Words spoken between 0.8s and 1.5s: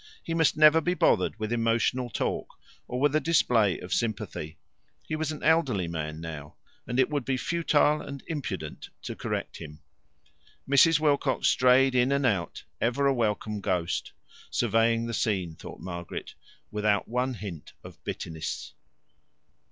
be bothered